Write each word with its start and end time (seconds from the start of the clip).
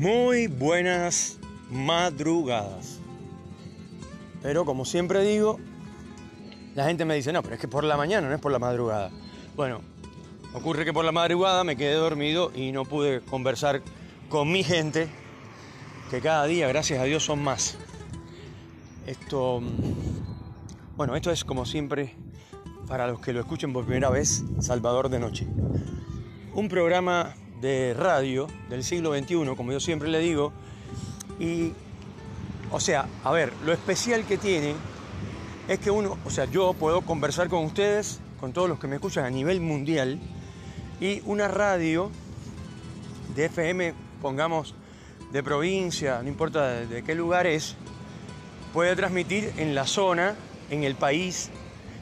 Muy 0.00 0.46
buenas 0.46 1.38
madrugadas. 1.70 3.00
Pero 4.40 4.64
como 4.64 4.86
siempre 4.86 5.22
digo, 5.22 5.58
la 6.74 6.86
gente 6.86 7.04
me 7.04 7.14
dice, 7.14 7.34
no, 7.34 7.42
pero 7.42 7.56
es 7.56 7.60
que 7.60 7.68
por 7.68 7.84
la 7.84 7.98
mañana, 7.98 8.26
no 8.26 8.34
es 8.34 8.40
por 8.40 8.50
la 8.50 8.58
madrugada. 8.58 9.10
Bueno, 9.56 9.82
ocurre 10.54 10.86
que 10.86 10.94
por 10.94 11.04
la 11.04 11.12
madrugada 11.12 11.64
me 11.64 11.76
quedé 11.76 11.92
dormido 11.92 12.50
y 12.54 12.72
no 12.72 12.86
pude 12.86 13.20
conversar 13.20 13.82
con 14.30 14.50
mi 14.50 14.64
gente, 14.64 15.06
que 16.10 16.22
cada 16.22 16.46
día, 16.46 16.66
gracias 16.66 16.98
a 16.98 17.04
Dios, 17.04 17.22
son 17.22 17.44
más. 17.44 17.76
Esto, 19.06 19.60
bueno, 20.96 21.14
esto 21.14 21.30
es 21.30 21.44
como 21.44 21.66
siempre, 21.66 22.16
para 22.88 23.06
los 23.06 23.20
que 23.20 23.34
lo 23.34 23.40
escuchen 23.40 23.74
por 23.74 23.84
primera 23.84 24.08
vez, 24.08 24.44
Salvador 24.60 25.10
de 25.10 25.20
Noche. 25.20 25.46
Un 26.54 26.70
programa 26.70 27.34
de 27.60 27.94
radio 27.94 28.46
del 28.68 28.84
siglo 28.84 29.16
XXI, 29.16 29.54
como 29.56 29.72
yo 29.72 29.80
siempre 29.80 30.08
le 30.08 30.18
digo, 30.18 30.52
y, 31.38 31.72
o 32.70 32.80
sea, 32.80 33.06
a 33.24 33.30
ver, 33.30 33.52
lo 33.64 33.72
especial 33.72 34.24
que 34.24 34.38
tiene 34.38 34.74
es 35.68 35.78
que 35.78 35.90
uno, 35.90 36.18
o 36.24 36.30
sea, 36.30 36.46
yo 36.46 36.72
puedo 36.72 37.02
conversar 37.02 37.48
con 37.48 37.64
ustedes, 37.64 38.20
con 38.40 38.52
todos 38.52 38.68
los 38.68 38.78
que 38.78 38.86
me 38.86 38.96
escuchan 38.96 39.24
a 39.24 39.30
nivel 39.30 39.60
mundial, 39.60 40.18
y 41.00 41.22
una 41.26 41.48
radio 41.48 42.10
de 43.34 43.46
FM, 43.46 43.94
pongamos, 44.20 44.74
de 45.32 45.42
provincia, 45.42 46.20
no 46.22 46.28
importa 46.28 46.68
de, 46.68 46.86
de 46.86 47.04
qué 47.04 47.14
lugar 47.14 47.46
es, 47.46 47.76
puede 48.72 48.96
transmitir 48.96 49.52
en 49.56 49.74
la 49.74 49.86
zona, 49.86 50.34
en 50.70 50.84
el 50.84 50.94
país, 50.94 51.50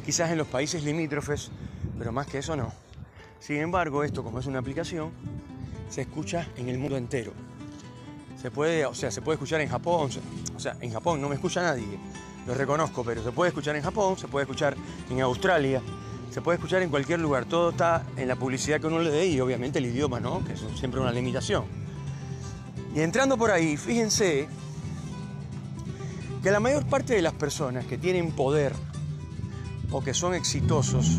quizás 0.04 0.30
en 0.30 0.38
los 0.38 0.46
países 0.46 0.82
limítrofes, 0.84 1.50
pero 1.98 2.12
más 2.12 2.26
que 2.26 2.38
eso 2.38 2.56
no. 2.56 2.72
Sin 3.40 3.56
embargo, 3.56 4.04
esto 4.04 4.24
como 4.24 4.40
es 4.40 4.46
una 4.46 4.58
aplicación, 4.58 5.10
se 5.88 6.02
escucha 6.02 6.48
en 6.56 6.68
el 6.68 6.78
mundo 6.78 6.96
entero. 6.96 7.32
Se 8.40 8.50
puede, 8.50 8.86
o 8.86 8.94
sea, 8.94 9.10
se 9.10 9.20
puede 9.20 9.34
escuchar 9.34 9.60
en 9.60 9.68
Japón, 9.68 10.10
o 10.56 10.60
sea, 10.60 10.76
en 10.80 10.92
Japón 10.92 11.20
no 11.20 11.28
me 11.28 11.34
escucha 11.34 11.60
nadie, 11.60 11.98
lo 12.46 12.54
reconozco, 12.54 13.02
pero 13.04 13.22
se 13.22 13.32
puede 13.32 13.48
escuchar 13.48 13.74
en 13.76 13.82
Japón, 13.82 14.16
se 14.16 14.28
puede 14.28 14.44
escuchar 14.44 14.76
en 15.10 15.20
Australia, 15.20 15.82
se 16.30 16.40
puede 16.40 16.56
escuchar 16.56 16.82
en 16.82 16.90
cualquier 16.90 17.20
lugar. 17.20 17.46
Todo 17.46 17.70
está 17.70 18.04
en 18.16 18.28
la 18.28 18.36
publicidad 18.36 18.80
que 18.80 18.86
uno 18.86 19.00
le 19.00 19.10
dé 19.10 19.26
y 19.26 19.40
obviamente 19.40 19.78
el 19.78 19.86
idioma, 19.86 20.20
¿no? 20.20 20.44
Que 20.44 20.52
es 20.52 20.64
siempre 20.76 21.00
una 21.00 21.10
limitación. 21.10 21.64
Y 22.94 23.00
entrando 23.00 23.36
por 23.36 23.50
ahí, 23.50 23.76
fíjense 23.76 24.48
que 26.42 26.50
la 26.50 26.60
mayor 26.60 26.86
parte 26.86 27.14
de 27.14 27.22
las 27.22 27.32
personas 27.32 27.86
que 27.86 27.98
tienen 27.98 28.32
poder 28.32 28.72
o 29.90 30.02
que 30.02 30.14
son 30.14 30.34
exitosos, 30.34 31.18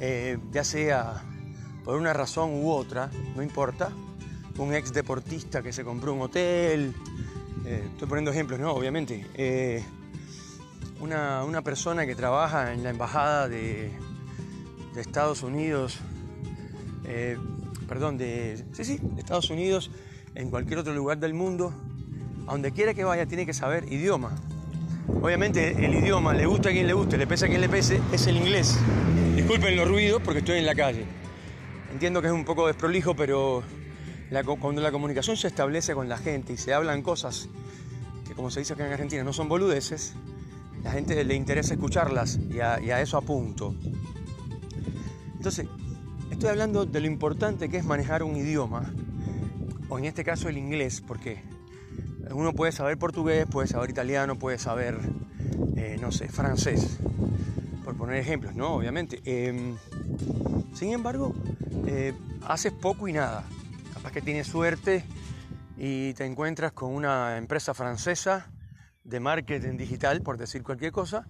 eh, 0.00 0.38
ya 0.52 0.64
sea 0.64 1.22
por 1.88 1.96
una 1.96 2.12
razón 2.12 2.50
u 2.52 2.70
otra, 2.70 3.10
no 3.34 3.42
importa, 3.42 3.88
un 4.58 4.74
ex 4.74 4.92
deportista 4.92 5.62
que 5.62 5.72
se 5.72 5.84
compró 5.84 6.12
un 6.12 6.20
hotel, 6.20 6.92
eh, 7.64 7.82
estoy 7.92 8.06
poniendo 8.06 8.30
ejemplos, 8.30 8.60
no, 8.60 8.72
obviamente, 8.72 9.26
eh, 9.32 9.82
una, 11.00 11.44
una, 11.44 11.62
persona 11.62 12.04
que 12.04 12.14
trabaja 12.14 12.74
en 12.74 12.82
la 12.82 12.90
embajada 12.90 13.48
de, 13.48 13.90
de 14.92 15.00
Estados 15.00 15.42
Unidos, 15.42 15.98
eh, 17.06 17.38
perdón, 17.88 18.18
de, 18.18 18.62
sí, 18.72 18.84
sí, 18.84 18.98
de 19.00 19.22
Estados 19.22 19.48
Unidos, 19.48 19.90
en 20.34 20.50
cualquier 20.50 20.80
otro 20.80 20.92
lugar 20.92 21.16
del 21.16 21.32
mundo, 21.32 21.72
a 22.46 22.52
donde 22.52 22.70
quiera 22.72 22.92
que 22.92 23.04
vaya 23.04 23.24
tiene 23.24 23.46
que 23.46 23.54
saber 23.54 23.90
idioma. 23.90 24.36
Obviamente 25.22 25.86
el 25.86 25.94
idioma, 25.94 26.34
le 26.34 26.44
gusta 26.44 26.68
a 26.68 26.72
quien 26.72 26.86
le 26.86 26.92
guste, 26.92 27.16
le 27.16 27.26
pese 27.26 27.46
a 27.46 27.48
quien 27.48 27.62
le 27.62 27.68
pese, 27.70 27.98
es 28.12 28.26
el 28.26 28.36
inglés. 28.36 28.78
Disculpen 29.36 29.74
los 29.74 29.88
ruidos 29.88 30.20
porque 30.22 30.40
estoy 30.40 30.58
en 30.58 30.66
la 30.66 30.74
calle. 30.74 31.06
Entiendo 31.92 32.20
que 32.20 32.28
es 32.28 32.32
un 32.32 32.44
poco 32.44 32.66
desprolijo, 32.66 33.16
pero 33.16 33.62
la, 34.30 34.44
cuando 34.44 34.82
la 34.82 34.92
comunicación 34.92 35.36
se 35.36 35.48
establece 35.48 35.94
con 35.94 36.08
la 36.08 36.18
gente 36.18 36.52
y 36.52 36.56
se 36.58 36.74
hablan 36.74 37.02
cosas 37.02 37.48
que, 38.26 38.34
como 38.34 38.50
se 38.50 38.60
dice 38.60 38.74
acá 38.74 38.86
en 38.86 38.92
Argentina, 38.92 39.24
no 39.24 39.32
son 39.32 39.48
boludeces, 39.48 40.14
la 40.82 40.92
gente 40.92 41.24
le 41.24 41.34
interesa 41.34 41.74
escucharlas 41.74 42.38
y 42.50 42.60
a, 42.60 43.00
eso 43.00 43.16
apunto. 43.16 43.74
Entonces, 45.36 45.66
estoy 46.30 46.50
hablando 46.50 46.84
de 46.84 47.00
lo 47.00 47.06
importante 47.06 47.70
que 47.70 47.78
es 47.78 47.84
manejar 47.84 48.22
un 48.22 48.36
idioma, 48.36 48.92
o 49.88 49.98
en 49.98 50.04
este 50.04 50.24
caso 50.24 50.50
el 50.50 50.58
inglés, 50.58 51.00
porque 51.00 51.42
uno 52.32 52.52
puede 52.52 52.72
saber 52.72 52.98
portugués, 52.98 53.46
puede 53.50 53.66
saber 53.66 53.88
italiano, 53.88 54.38
puede 54.38 54.58
saber, 54.58 54.98
eh, 55.76 55.96
no 56.00 56.12
sé, 56.12 56.28
francés, 56.28 56.98
por 57.82 57.96
poner 57.96 58.16
ejemplos, 58.16 58.54
¿no? 58.54 58.74
Obviamente. 58.74 59.22
Eh, 59.24 59.74
sin 60.74 60.92
embargo, 60.92 61.34
eh, 61.86 62.14
haces 62.46 62.72
poco 62.72 63.08
y 63.08 63.12
nada. 63.12 63.44
Capaz 63.94 64.12
que 64.12 64.22
tienes 64.22 64.46
suerte 64.46 65.04
y 65.76 66.14
te 66.14 66.24
encuentras 66.24 66.72
con 66.72 66.92
una 66.92 67.36
empresa 67.36 67.74
francesa 67.74 68.50
de 69.04 69.20
marketing 69.20 69.76
digital, 69.76 70.22
por 70.22 70.36
decir 70.36 70.62
cualquier 70.62 70.92
cosa, 70.92 71.26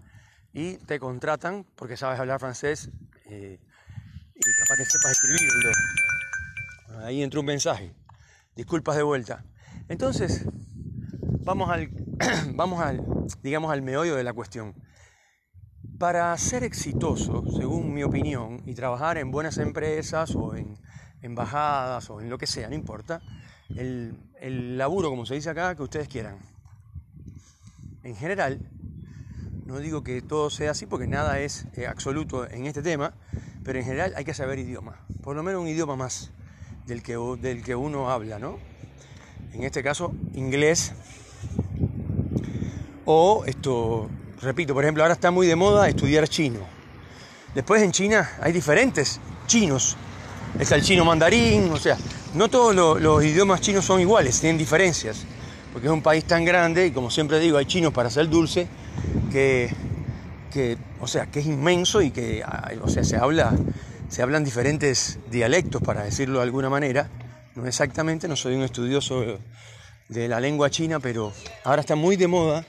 y 0.53 0.77
te 0.79 0.99
contratan 0.99 1.65
porque 1.77 1.97
sabes 1.97 2.19
hablar 2.19 2.41
francés 2.41 2.91
eh, 3.27 3.61
y 4.35 4.41
capaz 4.61 4.77
que 4.77 4.85
sepas 4.85 5.13
escribirlo. 5.13 5.71
Ahí 7.05 7.23
entró 7.23 7.41
un 7.41 7.47
mensaje. 7.47 7.95
Disculpas 8.57 8.97
de 8.97 9.03
vuelta. 9.03 9.45
Entonces, 9.89 10.45
vamos 11.45 11.71
al, 11.71 11.91
vamos 12.55 12.81
al, 12.83 13.05
digamos, 13.43 13.71
al 13.71 13.83
meollo 13.83 14.17
de 14.17 14.25
la 14.25 14.33
cuestión. 14.33 14.75
Para 15.99 16.37
ser 16.39 16.63
exitoso, 16.63 17.45
según 17.57 17.93
mi 17.93 18.05
opinión, 18.05 18.63
y 18.67 18.75
trabajar 18.75 19.19
en 19.19 19.33
buenas 19.33 19.59
empresas 19.59 20.33
o 20.37 20.55
en 20.55 20.79
embajadas 21.23 22.09
o 22.11 22.21
en 22.21 22.31
lo 22.31 22.39
que 22.39 22.47
sea, 22.47 22.69
no 22.69 22.77
importa, 22.77 23.21
el, 23.75 24.79
laburo, 24.79 25.11
como 25.11 25.27
se 25.27 25.35
dice 25.35 25.51
acá, 25.51 25.75
que 25.75 25.83
ustedes 25.83 26.07
quieran. 26.07 26.39
En 28.05 28.15
general, 28.15 28.61
no 29.67 29.79
digo 29.81 30.05
que 30.05 30.23
todo 30.23 30.51
sea 30.51 30.71
así 30.71 30.87
porque 30.87 31.09
nada 31.09 31.41
es 31.41 31.67
eh, 31.75 31.89
absoluto 31.89 32.49
en 32.49 32.67
este 32.67 32.81
tema, 32.83 33.15
pero 33.65 33.81
en 33.81 33.85
general 33.85 34.13
hay 34.17 34.25
que 34.25 34.35
saber 34.35 34.61
idioma, 34.61 35.05
por 35.23 35.35
lo 35.35 35.43
menos 35.43 35.61
un 35.61 35.67
idioma 35.67 35.97
más 35.97 36.31
del 36.87 37.03
que, 37.03 37.17
del 37.41 37.65
que 37.65 37.75
uno 37.75 38.09
habla, 38.09 38.39
¿no? 38.39 38.59
En 39.53 39.65
este 39.65 39.83
caso, 39.83 40.15
inglés 40.35 40.95
o 43.05 43.45
esto, 43.47 44.09
repito, 44.43 44.75
por 44.75 44.85
ejemplo, 44.85 45.03
ahora 45.03 45.15
está 45.15 45.31
muy 45.31 45.47
de 45.47 45.57
moda 45.57 45.89
estudiar 45.89 46.29
chino. 46.29 46.61
Después 47.55 47.83
en 47.83 47.93
China 47.93 48.31
hay 48.41 48.53
diferentes 48.53 49.21
chinos. 49.47 49.97
Está 50.59 50.77
el 50.77 50.83
chino 50.83 51.05
mandarín, 51.05 51.71
o 51.73 51.77
sea, 51.77 51.97
no 52.35 52.49
todos 52.49 52.75
los, 52.75 53.25
idiomas 53.25 53.61
chinos 53.61 53.85
son 53.85 54.01
iguales, 54.01 54.41
tienen 54.41 54.59
diferencias. 54.59 55.25
Porque 55.73 55.89
es 55.89 55.93
un 55.93 56.03
país 56.03 56.25
tan 56.25 56.45
grande 56.45 56.87
y 56.87 56.91
como 56.91 57.11
siempre 57.11 57.39
digo, 57.41 57.59
hay 57.59 57.67
chinos 57.67 57.93
para 57.93 58.09
hacer 58.09 58.29
dulce 58.29 58.67
que, 59.31 59.71
que, 60.53 60.79
o 61.01 61.07
sea, 61.07 61.27
que 61.27 61.41
es 61.41 61.47
inmenso 61.47 62.01
y 62.01 62.11
que 62.11 62.43
o 62.83 62.89
sea, 62.89 63.05
se, 63.05 63.17
habla, 63.17 63.53
se 64.09 64.23
hablan 64.23 64.45
diferentes 64.45 65.19
dialectos, 65.31 65.83
para 65.83 66.03
decirlo 66.05 66.39
de 66.39 66.45
alguna 66.45 66.71
manera. 66.71 67.09
No 67.55 67.67
exactamente, 67.67 68.29
no 68.29 68.37
soy 68.37 68.55
un 68.55 68.63
estudioso 68.63 69.39
de 70.09 70.29
la 70.29 70.41
lengua 70.41 70.71
china, 70.71 71.01
pero 71.01 71.33
ahora 71.65 71.81
está 71.81 71.97
muy 71.97 72.17
de 72.17 72.29
moda 72.29 72.65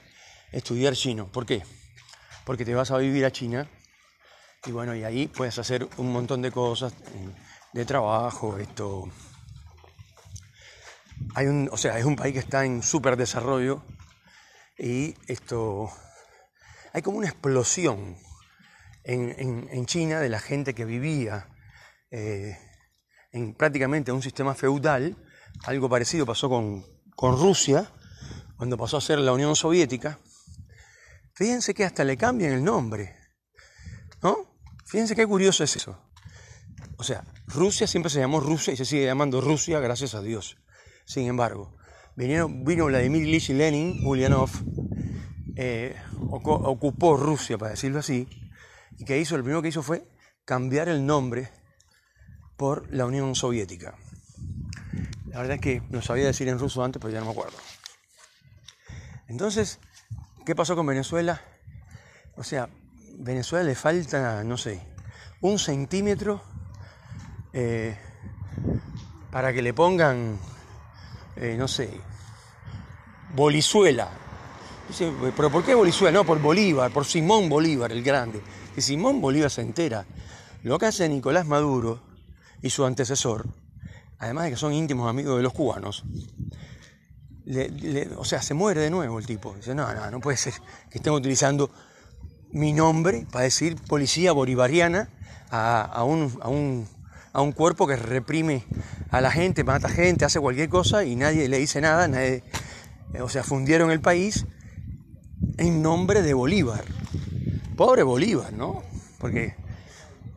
estudiar 0.52 0.96
chino. 0.96 1.32
¿Por 1.32 1.46
qué? 1.46 1.64
Porque 2.46 2.66
te 2.66 2.74
vas 2.76 2.92
a 2.92 2.98
vivir 2.98 3.26
a 3.26 3.32
China 3.32 3.70
y 4.66 4.72
bueno, 4.72 4.96
y 4.96 5.04
ahí 5.04 5.28
puedes 5.28 5.58
hacer 5.58 5.88
un 5.98 6.12
montón 6.12 6.42
de 6.42 6.52
cosas 6.52 6.94
de 7.74 7.86
trabajo, 7.86 8.58
esto. 8.58 9.10
Hay 11.36 11.48
un, 11.48 11.70
o 11.72 11.78
sea, 11.78 11.98
es 11.98 12.06
un 12.06 12.16
país 12.16 12.34
que 12.34 12.40
está 12.40 12.66
en 12.66 12.84
súper 12.84 13.16
desarrollo 13.16 13.84
y 14.78 15.16
esto. 15.28 15.90
Hay 16.94 17.02
como 17.02 17.20
una 17.20 17.28
explosión 17.28 18.18
en, 19.04 19.36
en, 19.38 19.70
en 19.72 19.86
China 19.86 20.20
de 20.20 20.30
la 20.30 20.40
gente 20.40 20.74
que 20.74 20.86
vivía 20.86 21.48
eh, 22.12 22.58
en 23.32 23.54
prácticamente 23.54 24.12
un 24.12 24.22
sistema 24.22 24.56
feudal. 24.56 25.16
Algo 25.64 25.90
parecido 25.90 26.26
pasó 26.26 26.50
con, 26.50 26.86
con 27.16 27.38
Rusia, 27.38 27.92
cuando 28.58 28.78
pasó 28.78 28.98
a 28.98 29.02
ser 29.02 29.20
la 29.20 29.34
Unión 29.34 29.56
Soviética. 29.56 30.20
Fíjense 31.40 31.74
que 31.74 31.86
hasta 31.86 32.04
le 32.04 32.18
cambian 32.18 32.52
el 32.52 32.62
nombre. 32.62 33.16
¿No? 34.22 34.58
Fíjense 34.86 35.16
qué 35.16 35.26
curioso 35.26 35.64
es 35.64 35.74
eso. 35.78 35.98
O 36.98 37.04
sea, 37.06 37.24
Rusia 37.48 37.88
siempre 37.88 38.10
se 38.10 38.20
llamó 38.20 38.42
Rusia 38.42 38.74
y 38.74 38.76
se 38.76 38.84
sigue 38.84 39.06
llamando 39.06 39.40
Rusia, 39.40 39.80
gracias 39.80 40.16
a 40.16 40.22
Dios. 40.22 40.58
Sin 41.06 41.28
embargo, 41.28 41.78
vino 42.18 42.86
Vladimir 42.88 43.24
Ilyich 43.24 43.52
Lenin, 43.52 44.06
Ulyanov, 44.06 44.50
eh, 45.56 45.96
ocupó 46.30 47.16
Rusia, 47.16 47.58
para 47.58 47.72
decirlo 47.72 48.00
así, 48.00 48.28
y 48.98 49.06
que 49.06 49.18
hizo, 49.18 49.38
lo 49.38 49.44
primero 49.44 49.62
que 49.62 49.70
hizo 49.70 49.82
fue 49.82 50.06
cambiar 50.44 50.90
el 50.90 51.06
nombre 51.06 51.54
por 52.58 52.94
la 52.94 53.06
Unión 53.06 53.34
Soviética. 53.34 53.98
La 55.28 55.38
verdad 55.38 55.56
es 55.56 55.62
que 55.62 55.84
lo 55.90 56.02
sabía 56.02 56.26
decir 56.26 56.50
en 56.50 56.60
ruso 56.60 56.84
antes, 56.84 57.02
pero 57.02 57.14
ya 57.14 57.22
no 57.22 57.28
me 57.28 57.32
acuerdo. 57.32 57.56
Entonces, 59.30 59.80
¿qué 60.50 60.56
pasó 60.56 60.76
con 60.76 60.88
Venezuela? 60.88 61.40
O 62.36 62.44
sea, 62.44 62.68
Venezuela 63.20 63.64
le 63.64 63.76
falta, 63.76 64.44
no 64.44 64.58
sé, 64.58 64.82
un 65.42 65.60
centímetro 65.60 66.42
eh, 67.54 67.96
para 69.30 69.54
que 69.54 69.62
le 69.62 69.76
pongan 69.76 70.40
eh, 71.36 71.56
no 71.56 71.68
sé, 71.68 71.92
Bolizuela. 73.36 74.10
Dice, 74.88 75.14
pero 75.38 75.52
¿por 75.52 75.64
qué 75.64 75.76
Bolizuela? 75.76 76.18
No, 76.18 76.26
por 76.26 76.42
Bolívar, 76.42 76.90
por 76.90 77.06
Simón 77.06 77.48
Bolívar, 77.48 77.92
el 77.92 78.02
grande. 78.02 78.42
Y 78.76 78.82
Simón 78.82 79.22
Bolívar 79.22 79.52
se 79.52 79.62
entera. 79.62 80.04
Lo 80.64 80.80
que 80.80 80.88
hace 80.88 81.08
Nicolás 81.08 81.46
Maduro 81.46 82.02
y 82.64 82.72
su 82.72 82.86
antecesor, 82.86 83.46
además 84.18 84.46
de 84.46 84.50
que 84.50 84.58
son 84.58 84.74
íntimos 84.74 85.08
amigos 85.08 85.38
de 85.38 85.44
los 85.44 85.54
cubanos, 85.54 86.06
o 88.18 88.26
sea, 88.26 88.42
se 88.42 88.54
muere 88.54 88.82
de 88.82 88.90
nuevo 88.90 89.20
el 89.20 89.26
tipo. 89.26 89.54
Dice, 89.56 89.74
no, 89.74 89.92
no, 89.94 90.12
no 90.12 90.20
puede 90.20 90.38
ser 90.38 90.54
que 90.90 91.00
estén 91.00 91.14
utilizando 91.14 91.72
mi 92.52 92.74
nombre 92.74 93.26
para 93.32 93.44
decir 93.44 93.76
policía 93.88 94.32
bolivariana 94.32 95.10
a, 95.52 96.04
un, 96.04 96.38
a, 96.42 96.50
un, 96.50 96.88
a, 97.34 97.42
un, 97.42 97.52
cuerpo 97.52 97.88
que 97.88 97.96
reprime 97.96 98.66
a 99.10 99.22
la 99.22 99.32
gente, 99.32 99.64
mata 99.64 99.90
gente, 99.90 100.26
hace 100.26 100.40
cualquier 100.40 100.70
cosa 100.70 101.04
y 101.04 101.16
nadie 101.16 101.48
le 101.50 101.58
dice 101.58 101.82
nada, 101.82 102.08
nadie, 102.08 102.44
o 103.20 103.30
sea, 103.30 103.44
fundieron 103.44 103.90
el 103.92 104.00
país 104.00 104.46
en 105.58 105.82
nombre 105.82 106.22
de 106.22 106.34
Bolívar. 106.34 106.84
Pobre 107.76 108.04
Bolívar, 108.04 108.54
¿no? 108.54 108.84
Porque 109.18 109.56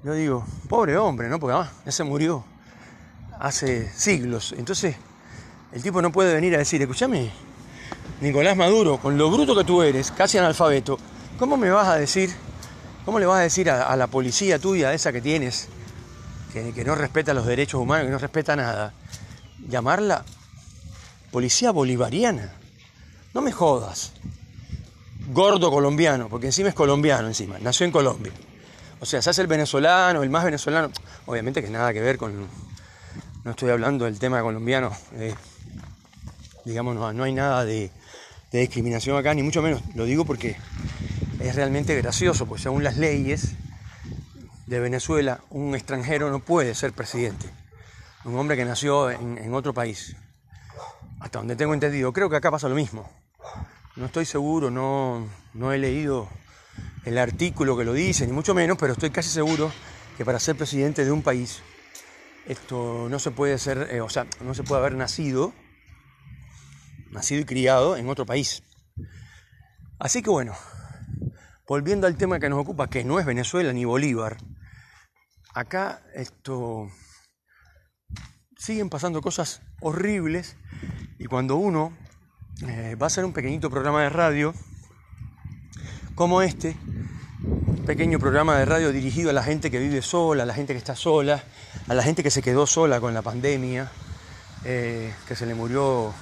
yo 0.05 0.15
digo, 0.15 0.47
pobre 0.69 0.97
hombre, 0.97 1.29
¿no? 1.29 1.38
Porque 1.38 1.55
además 1.55 1.73
ya 1.85 1.93
se 1.93 2.05
murió 2.05 2.44
hace 3.38 3.91
siglos. 3.91 4.55
Entonces, 4.56 4.97
el 5.73 5.83
tipo 5.83 6.03
no 6.03 6.13
puede 6.13 6.35
venir 6.35 6.55
a 6.55 6.59
decir, 6.59 6.81
escúchame, 6.83 7.31
Nicolás 8.21 8.57
Maduro, 8.57 8.99
con 8.99 9.17
lo 9.17 9.31
bruto 9.31 9.57
que 9.57 9.65
tú 9.65 9.83
eres, 9.83 10.13
casi 10.13 10.39
analfabeto, 10.39 10.99
¿cómo 11.39 11.57
me 11.57 11.71
vas 11.71 11.89
a 11.89 11.97
decir, 11.97 12.31
cómo 13.05 13.19
le 13.19 13.27
vas 13.27 13.39
a 13.39 13.43
decir 13.43 13.71
a, 13.71 13.97
la 13.97 14.07
policía 14.07 14.59
tuya, 14.59 14.93
esa 14.93 15.13
que 15.13 15.21
tienes, 15.21 15.69
que, 16.53 16.85
no 16.85 16.95
respeta 16.95 17.33
los 17.33 17.47
derechos 17.47 17.81
humanos, 17.81 18.07
que 18.07 18.13
no 18.13 18.19
respeta 18.19 18.55
nada, 18.55 18.93
llamarla 19.67 20.25
policía 21.31 21.71
bolivariana? 21.71 22.53
No 23.33 23.41
me 23.41 23.51
jodas. 23.51 24.13
Gordo 25.33 25.71
colombiano, 25.71 26.29
porque 26.29 26.47
encima 26.47 26.69
es 26.69 26.75
colombiano 26.75 27.29
encima, 27.29 27.59
nació 27.61 27.87
en 27.87 27.93
Colombia. 27.93 28.33
O 29.01 29.07
sea, 29.07 29.23
se 29.23 29.31
hace 29.31 29.41
el 29.41 29.47
venezolano, 29.47 30.23
el 30.23 30.31
más 30.31 30.45
venezolano, 30.45 30.91
obviamente 31.27 31.63
que 31.63 31.71
nada 31.71 31.93
que 31.93 32.01
ver 32.01 32.19
con, 32.19 32.47
no 33.45 33.51
estoy 33.51 33.71
hablando 33.71 34.05
del 34.05 34.19
tema 34.19 34.43
colombiano, 34.43 34.93
eh, 35.15 35.35
digamos, 36.64 36.94
no, 37.14 37.23
hay 37.23 37.32
nada 37.32 37.64
de, 37.64 37.91
discriminación 38.50 39.17
acá, 39.17 39.35
ni 39.35 39.43
mucho 39.43 39.62
menos. 39.62 39.82
Lo 39.94 40.05
digo 40.05 40.25
porque 40.25 40.56
es 41.41 41.55
realmente 41.55 41.97
gracioso, 41.97 42.47
pues 42.47 42.62
según 42.62 42.85
las 42.85 42.97
leyes 42.97 43.55
de 44.67 44.81
Venezuela, 44.81 45.41
un 45.50 45.75
extranjero 45.75 46.31
no 46.31 46.41
puede 46.41 46.75
ser 46.75 46.93
presidente. 46.93 47.47
Un 48.25 48.37
hombre 48.38 48.56
que 48.56 48.64
nació 48.64 49.11
en, 49.11 49.53
otro 49.55 49.75
país. 49.75 50.17
Hasta 51.20 51.38
donde 51.38 51.56
tengo 51.56 51.75
entendido. 51.75 52.12
Creo 52.12 52.31
que 52.31 52.37
acá 52.37 52.50
pasa 52.50 52.69
lo 52.69 52.75
mismo. 52.75 53.08
No 53.97 54.06
estoy 54.06 54.25
seguro, 54.25 54.70
no, 54.70 55.26
no 55.55 55.73
he 55.73 55.79
leído 55.79 56.29
el 57.05 57.19
artículo 57.19 57.76
que 57.76 57.85
lo 57.85 57.93
dice, 57.93 58.26
ni 58.26 58.32
mucho 58.32 58.55
menos, 58.55 58.79
pero 58.79 58.93
estoy 58.93 59.11
casi 59.11 59.29
seguro 59.29 59.70
que 60.17 60.25
para 60.25 60.38
ser 60.38 60.56
presidente 60.56 61.05
de 61.05 61.11
un 61.11 61.23
país, 61.23 61.61
esto 62.47 63.08
no 63.11 63.19
se 63.19 63.31
puede 63.31 63.58
ser, 63.58 63.88
eh, 63.91 64.00
o 64.00 64.08
sea, 64.08 64.26
no 64.41 64.55
se 64.55 64.62
puede 64.62 64.81
haber 64.81 64.94
nacido 64.94 65.53
nacido 67.12 67.41
y 67.41 67.44
criado 67.44 67.97
en 67.97 68.09
otro 68.09 68.26
país. 68.26 68.62
Así 69.99 70.23
que 70.23 70.31
bueno, 70.31 70.55
volviendo 71.67 72.06
al 72.06 72.17
tema 72.17 72.41
que 72.41 72.49
nos 72.49 72.61
ocupa, 72.61 72.88
que 72.88 73.05
no 73.05 73.20
es 73.20 73.26
Venezuela 73.26 73.73
ni 73.73 73.85
Bolívar, 73.85 74.38
acá 75.55 76.03
esto 76.14 76.88
siguen 78.56 78.88
pasando 78.88 79.20
cosas 79.20 79.62
horribles 79.81 80.56
y 81.19 81.26
cuando 81.26 81.56
uno 81.56 81.97
eh, 82.67 82.97
va 83.00 83.06
a 83.06 83.09
hacer 83.09 83.25
un 83.25 83.32
pequeñito 83.32 83.70
programa 83.70 84.03
de 84.03 84.11
radio 84.11 84.55
como 86.15 86.43
este, 86.43 86.76
un 87.44 87.85
pequeño 87.87 88.19
programa 88.19 88.58
de 88.58 88.65
radio 88.65 88.93
dirigido 88.93 89.31
a 89.31 89.32
la 89.32 89.43
gente 89.43 89.70
que 89.70 89.79
vive 89.79 90.03
sola, 90.03 90.44
a 90.44 90.47
la 90.47 90.55
gente 90.55 90.73
que 90.73 90.79
está 90.79 90.94
sola, 90.94 91.43
a 91.88 91.94
la 91.94 92.03
gente 92.03 92.23
que 92.23 92.31
se 92.31 92.43
quedó 92.43 92.67
sola 92.67 93.00
con 93.00 93.15
la 93.15 93.23
pandemia, 93.23 93.91
eh, 94.65 95.12
que 95.26 95.35
se 95.35 95.47
le 95.47 95.55
murió 95.55 96.15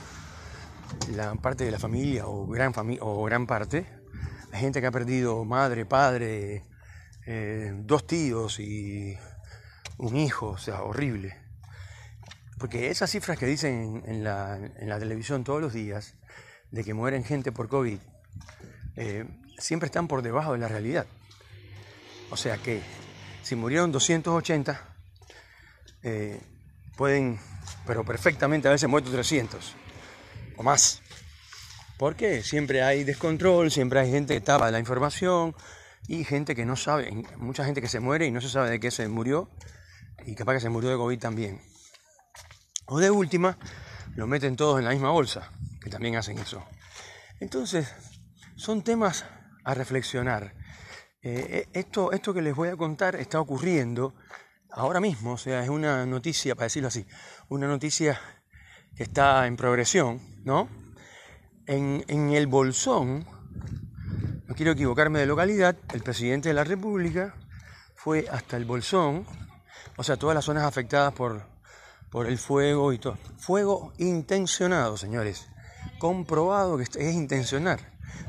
la 1.08 1.34
parte 1.34 1.64
de 1.64 1.70
la 1.70 1.78
familia 1.78 2.26
o 2.26 2.46
gran, 2.46 2.72
o 3.00 3.24
gran 3.24 3.46
parte, 3.46 3.86
hay 4.52 4.60
gente 4.60 4.80
que 4.80 4.86
ha 4.86 4.90
perdido 4.90 5.44
madre, 5.44 5.86
padre, 5.86 6.64
eh, 7.26 7.72
dos 7.74 8.06
tíos 8.06 8.58
y 8.60 9.16
un 9.98 10.16
hijo, 10.16 10.48
o 10.48 10.58
sea, 10.58 10.82
horrible. 10.82 11.36
Porque 12.58 12.90
esas 12.90 13.10
cifras 13.10 13.38
que 13.38 13.46
dicen 13.46 14.02
en 14.06 14.22
la, 14.22 14.58
televisión 14.98 15.44
todos 15.44 15.60
los 15.60 15.72
días 15.72 16.14
de 16.70 16.84
que 16.84 16.94
mueren 16.94 17.24
gente 17.24 17.52
por 17.52 17.68
COVID, 17.68 17.98
eh, 18.96 19.24
siempre 19.58 19.86
están 19.86 20.08
por 20.08 20.22
debajo 20.22 20.52
de 20.52 20.58
la 20.58 20.68
realidad. 20.68 21.06
O 22.30 22.36
sea 22.36 22.58
que 22.58 22.82
si 23.42 23.56
murieron 23.56 23.92
280, 23.92 24.80
eh, 26.02 26.40
pueden, 26.96 27.38
pero 27.86 28.04
perfectamente 28.04 28.68
haberse 28.68 28.86
muerto 28.86 29.10
300 29.10 29.74
más. 30.62 31.02
Porque 31.98 32.42
siempre 32.42 32.82
hay 32.82 33.04
descontrol, 33.04 33.70
siempre 33.70 34.00
hay 34.00 34.10
gente 34.10 34.34
que 34.34 34.40
tapa 34.40 34.70
la 34.70 34.78
información 34.78 35.54
y 36.08 36.24
gente 36.24 36.54
que 36.54 36.64
no 36.64 36.76
sabe, 36.76 37.10
mucha 37.36 37.64
gente 37.64 37.80
que 37.80 37.88
se 37.88 38.00
muere 38.00 38.26
y 38.26 38.30
no 38.30 38.40
se 38.40 38.48
sabe 38.48 38.70
de 38.70 38.80
qué 38.80 38.90
se 38.90 39.06
murió 39.08 39.50
y 40.24 40.34
capaz 40.34 40.54
que 40.54 40.60
se 40.60 40.68
murió 40.70 40.90
de 40.90 40.96
COVID 40.96 41.18
también. 41.18 41.60
O 42.86 42.98
de 42.98 43.10
última, 43.10 43.58
lo 44.16 44.26
meten 44.26 44.56
todos 44.56 44.78
en 44.78 44.84
la 44.84 44.90
misma 44.90 45.10
bolsa, 45.10 45.52
que 45.80 45.90
también 45.90 46.16
hacen 46.16 46.38
eso. 46.38 46.64
Entonces, 47.38 47.94
son 48.56 48.82
temas 48.82 49.24
a 49.64 49.74
reflexionar. 49.74 50.54
Eh, 51.22 51.46
eh, 51.50 51.68
esto, 51.74 52.12
esto 52.12 52.34
que 52.34 52.42
les 52.42 52.54
voy 52.54 52.70
a 52.70 52.76
contar 52.76 53.14
está 53.16 53.40
ocurriendo 53.40 54.14
ahora 54.72 55.00
mismo, 55.00 55.32
o 55.32 55.38
sea, 55.38 55.62
es 55.62 55.68
una 55.68 56.06
noticia, 56.06 56.54
para 56.54 56.66
decirlo 56.66 56.88
así, 56.88 57.06
una 57.48 57.66
noticia 57.66 58.20
que 58.96 59.02
está 59.02 59.46
en 59.46 59.56
progresión, 59.56 60.20
¿no? 60.44 60.68
En, 61.66 62.30
el 62.32 62.46
Bolsón, 62.46 63.24
no 64.46 64.54
quiero 64.54 64.72
equivocarme 64.72 65.20
de 65.20 65.26
localidad, 65.26 65.76
el 65.92 66.02
presidente 66.02 66.48
de 66.48 66.54
la 66.54 66.64
República 66.64 67.34
fue 67.94 68.26
hasta 68.30 68.56
el 68.56 68.64
Bolsón, 68.64 69.24
o 69.96 70.02
sea, 70.02 70.16
todas 70.16 70.34
las 70.34 70.44
zonas 70.44 70.64
afectadas 70.64 71.12
por, 71.12 71.42
por 72.10 72.26
el 72.26 72.38
fuego 72.38 72.92
y 72.92 72.98
todo. 72.98 73.16
Fuego 73.38 73.92
intencionado, 73.98 74.96
señores. 74.96 75.48
Comprobado 75.98 76.76
que 76.76 76.84
es 76.84 77.14
intencional. 77.14 77.78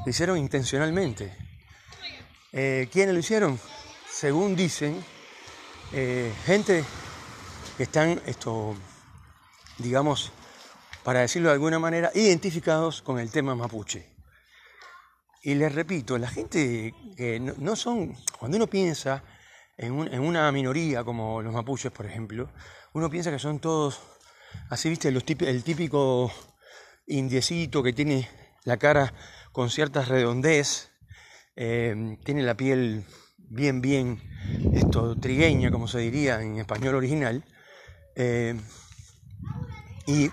Lo 0.05 0.09
hicieron 0.09 0.37
intencionalmente. 0.37 1.35
Eh, 2.51 2.89
¿Quiénes 2.91 3.13
lo 3.13 3.19
hicieron? 3.19 3.59
Según 4.09 4.55
dicen, 4.55 5.03
eh, 5.93 6.33
gente 6.45 6.83
que 7.77 7.83
están, 7.83 8.21
esto, 8.25 8.75
digamos, 9.77 10.31
para 11.03 11.21
decirlo 11.21 11.49
de 11.49 11.53
alguna 11.53 11.79
manera, 11.79 12.11
identificados 12.13 13.01
con 13.01 13.19
el 13.19 13.31
tema 13.31 13.55
mapuche. 13.55 14.07
Y 15.43 15.55
les 15.55 15.73
repito, 15.73 16.17
la 16.17 16.27
gente 16.27 16.93
que 17.17 17.39
no, 17.39 17.75
son, 17.75 18.15
cuando 18.37 18.57
uno 18.57 18.67
piensa 18.67 19.23
en, 19.77 19.93
una 19.93 20.51
minoría 20.51 21.03
como 21.03 21.41
los 21.41 21.53
mapuches, 21.53 21.91
por 21.91 22.05
ejemplo, 22.05 22.51
uno 22.93 23.09
piensa 23.09 23.31
que 23.31 23.39
son 23.39 23.59
todos, 23.59 23.99
así 24.69 24.89
viste, 24.89 25.07
el 25.09 25.63
típico 25.63 26.31
indiecito 27.07 27.81
que 27.81 27.93
tiene 27.93 28.29
la 28.63 28.77
cara 28.77 29.13
con 29.51 29.69
cierta 29.69 30.03
redondez, 30.03 30.91
eh, 31.55 32.17
tiene 32.23 32.43
la 32.43 32.55
piel 32.55 33.05
bien, 33.37 33.81
bien 33.81 34.21
esto, 34.73 35.19
trigueña, 35.19 35.71
como 35.71 35.87
se 35.87 35.99
diría 35.99 36.41
en 36.41 36.57
español 36.57 36.95
original, 36.95 37.43
eh, 38.15 38.55
y 40.07 40.29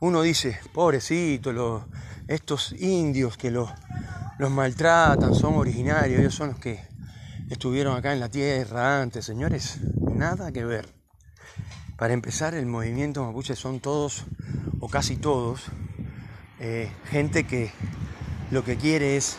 uno 0.00 0.22
dice, 0.22 0.58
pobrecito, 0.72 1.86
estos 2.28 2.72
indios 2.72 3.36
que 3.36 3.50
los, 3.50 3.70
maltratan, 4.38 5.34
son 5.34 5.54
originarios, 5.54 6.20
ellos 6.20 6.34
son 6.34 6.50
los 6.50 6.58
que 6.58 6.80
estuvieron 7.50 7.96
acá 7.96 8.12
en 8.12 8.20
la 8.20 8.28
tierra 8.28 9.02
antes, 9.02 9.24
señores, 9.24 9.78
nada 10.14 10.52
que 10.52 10.64
ver. 10.64 10.88
Para 11.96 12.14
empezar, 12.14 12.54
el 12.54 12.66
movimiento 12.66 13.24
mapuche 13.24 13.56
son 13.56 13.80
todos, 13.80 14.24
o 14.78 14.88
casi 14.88 15.16
todos, 15.16 15.64
eh, 16.60 16.92
gente 17.06 17.44
que 17.44 17.72
lo 18.50 18.64
que 18.64 18.76
quiere 18.76 19.16
es 19.16 19.36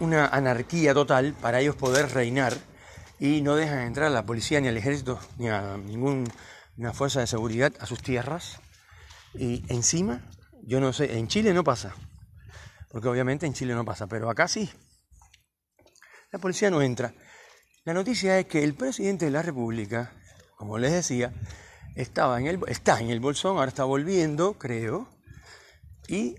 una 0.00 0.26
anarquía 0.26 0.92
total 0.92 1.34
para 1.40 1.60
ellos 1.60 1.76
poder 1.76 2.12
reinar 2.12 2.54
y 3.18 3.40
no 3.40 3.56
dejan 3.56 3.80
entrar 3.80 4.08
a 4.08 4.10
la 4.10 4.26
policía 4.26 4.60
ni 4.60 4.68
al 4.68 4.76
ejército 4.76 5.18
ni 5.38 5.48
a 5.48 5.78
ninguna 6.76 6.92
fuerza 6.92 7.20
de 7.20 7.26
seguridad 7.26 7.72
a 7.80 7.86
sus 7.86 8.02
tierras 8.02 8.60
y 9.34 9.64
encima, 9.72 10.22
yo 10.62 10.80
no 10.80 10.92
sé, 10.92 11.18
en 11.18 11.28
Chile 11.28 11.52
no 11.54 11.64
pasa. 11.64 11.94
Porque 12.90 13.08
obviamente 13.08 13.46
en 13.46 13.54
Chile 13.54 13.74
no 13.74 13.84
pasa, 13.84 14.06
pero 14.06 14.30
acá 14.30 14.48
sí. 14.48 14.70
La 16.32 16.38
policía 16.38 16.70
no 16.70 16.82
entra. 16.82 17.14
La 17.84 17.94
noticia 17.94 18.38
es 18.38 18.46
que 18.46 18.64
el 18.64 18.74
presidente 18.74 19.26
de 19.26 19.30
la 19.30 19.42
República, 19.42 20.12
como 20.56 20.78
les 20.78 20.92
decía, 20.92 21.32
estaba 21.94 22.38
en 22.40 22.46
el, 22.46 22.60
está 22.68 23.00
en 23.00 23.10
el 23.10 23.20
Bolsón, 23.20 23.56
ahora 23.56 23.68
está 23.68 23.84
volviendo, 23.84 24.54
creo, 24.54 25.08
y 26.08 26.36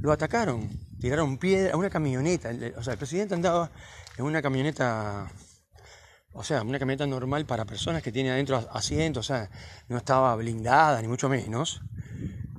lo 0.00 0.12
atacaron, 0.12 0.68
tiraron 1.00 1.38
piedra 1.38 1.74
a 1.74 1.76
una 1.76 1.90
camioneta, 1.90 2.50
o 2.76 2.82
sea, 2.82 2.94
el 2.94 2.98
presidente 2.98 3.34
andaba 3.34 3.70
en 4.16 4.24
una 4.24 4.42
camioneta, 4.42 5.30
o 6.36 6.44
sea, 6.44 6.62
una 6.62 6.78
camioneta 6.78 7.06
normal 7.06 7.46
para 7.46 7.64
personas 7.64 8.02
que 8.02 8.12
tienen 8.12 8.32
adentro 8.32 8.68
asientos, 8.72 9.26
o 9.26 9.34
sea, 9.34 9.48
no 9.88 9.96
estaba 9.96 10.34
blindada, 10.36 11.00
ni 11.02 11.08
mucho 11.08 11.28
menos, 11.28 11.82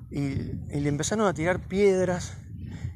y, 0.10 0.20
y 0.20 0.80
le 0.80 0.90
empezaron 0.90 1.28
a 1.28 1.34
tirar 1.34 1.60
piedras 1.60 2.38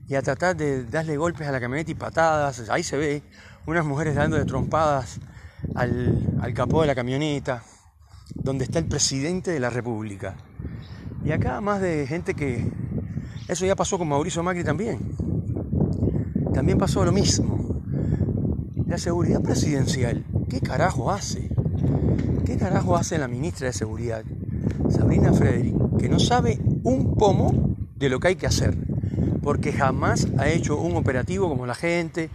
y 0.08 0.16
a 0.16 0.22
tratar 0.22 0.56
de 0.58 0.84
darle 0.86 1.18
golpes 1.18 1.48
a 1.48 1.52
la 1.52 1.60
camioneta 1.60 1.92
y 1.92 1.96
patadas, 1.96 2.70
ahí 2.70 2.84
se 2.84 2.98
ve 2.98 3.24
unas 3.66 3.86
mujeres 3.86 4.16
dando 4.16 4.38
de 4.38 4.46
trompadas 4.46 5.20
al, 5.76 6.28
al 6.42 6.54
capó 6.54 6.82
de 6.82 6.88
la 6.88 6.96
camioneta, 6.96 7.64
donde 8.34 8.66
está 8.66 8.80
el 8.80 8.86
presidente 8.86 9.52
de 9.52 9.60
la 9.60 9.70
República. 9.70 10.36
Y 11.24 11.32
acá 11.32 11.62
más 11.62 11.82
de 11.82 12.08
gente 12.08 12.34
que... 12.34 12.72
Eso 13.48 13.66
ya 13.66 13.76
pasó 13.76 13.98
con 13.98 14.08
Mauricio 14.08 14.42
Macri 14.44 14.64
también. 14.64 15.16
También 16.54 16.78
pasó 16.78 17.06
lo 17.06 17.12
mismo. 17.12 17.82
La 18.88 18.98
seguridad 18.98 19.42
presidencial, 19.42 20.26
¿qué 20.52 20.60
carajo 20.60 21.10
hace? 21.12 21.50
¿Qué 22.46 22.58
carajo 22.58 22.98
hace 22.98 23.18
la 23.18 23.30
ministra 23.30 23.68
de 23.68 23.74
Seguridad, 23.74 24.22
Sabrina 24.90 25.32
Frederick, 25.32 25.76
que 25.98 26.10
no 26.10 26.20
sabe 26.20 26.60
un 26.84 27.16
pomo 27.16 27.78
de 27.96 28.10
lo 28.10 28.20
que 28.20 28.28
hay 28.28 28.36
que 28.36 28.48
hacer? 28.48 28.76
Porque 29.42 29.72
jamás 29.72 30.28
ha 30.38 30.50
hecho 30.50 30.76
un 30.76 30.98
operativo 30.98 31.48
como 31.48 31.66
la 31.66 31.74
gente, 31.74 32.30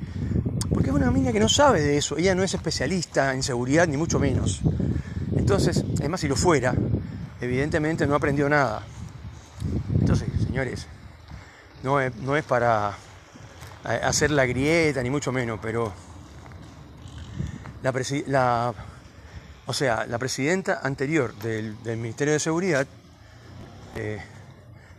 porque 0.73 0.88
es 0.88 0.96
una 0.96 1.11
mina 1.11 1.30
que 1.30 1.40
no 1.40 1.50
sabe 1.50 1.82
de 1.82 1.99
eso, 1.99 2.16
ella 2.16 2.35
no 2.35 2.42
es 2.42 2.54
especialista 2.54 3.35
en 3.35 3.42
seguridad 3.42 3.87
ni 3.87 3.99
mucho 3.99 4.18
menos. 4.18 4.62
Entonces, 5.37 5.85
además 5.99 6.20
si 6.20 6.28
lo 6.28 6.37
fuera, 6.37 6.75
evidentemente 7.42 8.06
no 8.06 8.14
aprendió 8.14 8.49
nada. 8.49 8.82
Entonces, 10.00 10.28
señores, 10.42 10.87
es, 12.00 12.16
no 12.23 12.35
es 12.35 12.44
para 12.44 12.96
hacer 13.85 14.30
la 14.30 14.46
grieta 14.46 15.02
ni 15.02 15.11
mucho 15.11 15.32
menos, 15.32 15.58
pero 15.61 16.05
la, 18.26 18.75
o 19.66 19.73
sea, 19.73 20.07
la 20.07 20.19
presidenta 20.19 20.81
anterior 20.83 21.35
del, 21.37 21.76
Ministerio 21.85 22.33
de 22.33 22.40
Seguridad 22.40 22.87
eh, 23.95 24.19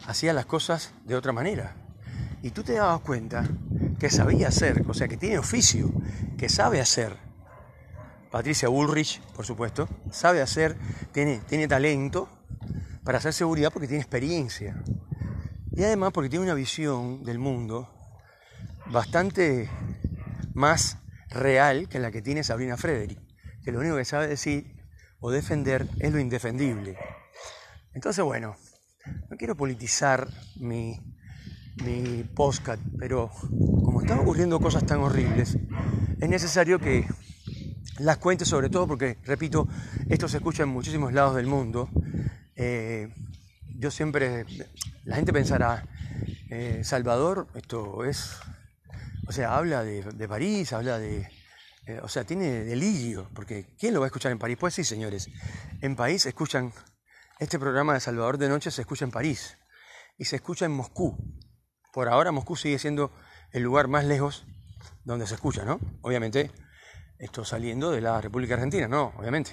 hacía 0.06 0.34
las 0.34 0.46
cosas 0.46 0.94
de 1.06 1.15
otra 1.15 1.32
manera. 1.32 1.75
Y 2.44 2.51
tú 2.51 2.63
te 2.63 2.74
dabas 2.74 3.01
cuenta 3.01 3.48
que 4.00 4.10
sabía 4.10 4.50
hacer, 4.50 4.84
o 4.88 4.94
sea, 4.94 5.08
que 5.08 5.17
tiene 5.17 5.39
oficio, 5.39 5.91
que 6.38 6.50
sabe 6.50 6.79
hacer. 6.79 7.15
Patricia 8.32 8.67
Bullrich, 8.70 9.22
por 9.36 9.46
supuesto, 9.46 9.88
sabe 10.12 10.41
hacer, 10.41 10.75
tiene, 11.12 11.39
tiene 11.48 11.67
talento 11.67 12.29
para 13.03 13.17
hacer 13.17 13.34
seguridad 13.34 13.72
porque 13.72 13.88
tiene 13.88 14.01
experiencia. 14.01 14.82
Y 15.72 15.84
además 15.84 16.12
porque 16.13 16.29
tiene 16.29 16.44
una 16.44 16.53
visión 16.53 17.24
del 17.24 17.39
mundo 17.39 17.89
bastante 18.91 19.70
más 20.53 20.98
real 21.29 21.89
que 21.89 22.00
la 22.00 22.12
que 22.12 22.22
tiene 22.22 22.43
Sabrina 22.43 22.77
Frederick, 22.77 23.19
que 23.63 23.72
lo 23.72 23.79
único 23.79 23.98
que 23.98 24.05
sabe 24.05 24.27
decir 24.27 24.75
o 25.19 25.31
defender 25.31 25.88
es 26.00 26.12
lo 26.12 26.19
indefendible. 26.19 26.98
Entonces, 27.93 28.24
bueno, 28.24 28.55
no 29.29 29.38
quiero 29.38 29.55
politizar 29.55 30.27
mi, 30.57 31.00
mi 31.84 32.29
pero 33.00 33.31
como 33.84 34.01
están 34.01 34.19
ocurriendo 34.19 34.60
cosas 34.60 34.86
tan 34.86 35.00
horribles, 35.00 35.57
es 36.19 36.29
necesario 36.29 36.79
que 36.79 37.07
las 38.00 38.17
cuente 38.17 38.46
sobre 38.46 38.69
todo 38.69 38.88
porque, 38.88 39.17
repito, 39.25 39.67
esto 40.10 40.27
se 40.27 40.38
escucha 40.38 40.63
en 40.63 40.69
muchísimos 40.69 41.13
lados 41.13 41.36
del 41.36 41.48
mundo. 41.48 41.89
Eh, 42.55 43.13
yo 43.77 43.91
siempre, 43.91 44.46
la 45.03 45.15
gente 45.15 45.34
pensará, 45.34 45.88
eh, 46.50 46.81
Salvador, 46.84 47.48
esto 47.55 48.05
es, 48.05 48.38
o 49.27 49.31
sea, 49.31 49.55
habla 49.55 49.84
de, 49.84 50.27
París, 50.27 50.72
habla 50.74 50.98
de, 50.98 51.29
eh, 51.86 52.00
o 52.01 52.07
sea, 52.07 52.24
tiene 52.24 52.63
delirio, 52.63 53.29
porque 53.34 53.75
¿quién 53.77 53.93
lo 53.93 54.00
va 54.00 54.05
a 54.05 54.07
escuchar 54.07 54.31
en 54.31 54.39
París? 54.39 54.57
Pues 54.60 54.74
sí, 54.74 54.84
señores, 54.84 55.29
en 55.81 55.96
París 55.96 56.25
escuchan, 56.25 56.74
este 57.39 57.60
programa 57.60 57.93
de 57.93 58.00
Salvador 58.00 58.38
de 58.38 58.50
Noche 58.50 58.72
se 58.72 58.81
escucha 58.81 59.05
en 59.05 59.12
París 59.12 59.57
y 60.17 60.25
se 60.25 60.38
escucha 60.38 60.65
en 60.65 60.72
Moscú, 60.72 61.17
por 61.93 62.07
ahora 62.07 62.31
Moscú 62.31 62.55
sigue 62.55 62.79
siendo 62.79 63.12
el 63.51 63.63
lugar 63.63 63.88
más 63.88 64.05
lejos 64.05 64.46
donde 65.03 65.27
se 65.27 65.36
escucha, 65.36 65.65
¿no? 65.65 65.79
Obviamente, 66.01 66.51
esto 67.19 67.43
saliendo 67.43 67.91
de 67.91 68.01
la 68.01 68.22
República 68.22 68.53
Argentina, 68.53 68.88
¿no? 68.88 69.13
Obviamente. 69.17 69.51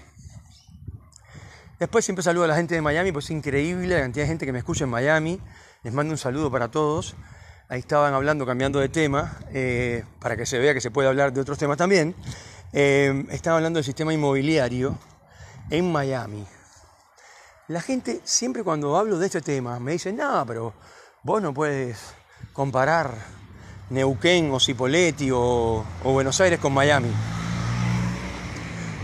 Después 1.80 2.04
siempre 2.04 2.22
saludo 2.22 2.44
a 2.44 2.48
la 2.48 2.56
gente 2.56 2.74
de 2.74 2.80
Miami, 2.80 3.12
pues 3.12 3.26
es 3.26 3.30
increíble 3.32 3.94
la 3.94 4.02
cantidad 4.02 4.24
de 4.24 4.28
gente 4.28 4.46
que 4.46 4.52
me 4.52 4.58
escucha 4.58 4.84
en 4.84 4.90
Miami. 4.90 5.40
Les 5.82 5.92
mando 5.92 6.12
un 6.12 6.18
saludo 6.18 6.50
para 6.50 6.70
todos. 6.70 7.16
Ahí 7.68 7.80
estaban 7.80 8.12
hablando, 8.12 8.44
cambiando 8.44 8.78
de 8.78 8.90
tema, 8.90 9.38
eh, 9.50 10.04
para 10.20 10.36
que 10.36 10.44
se 10.44 10.58
vea 10.58 10.74
que 10.74 10.82
se 10.82 10.90
puede 10.90 11.08
hablar 11.08 11.32
de 11.32 11.40
otros 11.40 11.56
temas 11.56 11.78
también. 11.78 12.14
Eh, 12.74 13.24
estaban 13.30 13.58
hablando 13.58 13.78
del 13.78 13.84
sistema 13.84 14.12
inmobiliario 14.12 14.98
en 15.70 15.90
Miami. 15.90 16.46
La 17.68 17.80
gente 17.80 18.20
siempre 18.24 18.62
cuando 18.62 18.98
hablo 18.98 19.18
de 19.18 19.26
este 19.26 19.40
tema 19.40 19.80
me 19.80 19.92
dice, 19.92 20.12
no, 20.12 20.44
pero 20.46 20.74
vos 21.22 21.40
no 21.40 21.54
puedes 21.54 22.14
comparar 22.52 23.14
Neuquén 23.88 24.50
o 24.52 24.60
Cipolletti 24.60 25.30
o, 25.32 25.84
Buenos 26.02 26.38
Aires 26.42 26.58
con 26.58 26.74
Miami. 26.74 27.10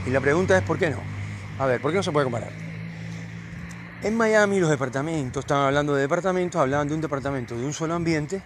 Y 0.06 0.10
la 0.10 0.20
pregunta 0.20 0.58
es, 0.58 0.62
¿por 0.64 0.78
qué 0.78 0.90
no? 0.90 0.98
A 1.58 1.64
ver, 1.64 1.80
¿por 1.80 1.92
qué 1.92 1.96
no 1.96 2.02
se 2.02 2.12
puede 2.12 2.24
comparar? 2.24 2.69
En 4.02 4.16
Miami 4.16 4.58
los 4.60 4.70
departamentos, 4.70 5.44
estaban 5.44 5.66
hablando 5.66 5.94
de 5.94 6.00
departamentos, 6.00 6.58
hablaban 6.58 6.88
de 6.88 6.94
un 6.94 7.02
departamento 7.02 7.54
de 7.54 7.66
un 7.66 7.74
solo 7.74 7.92
ambiente, 7.92 8.42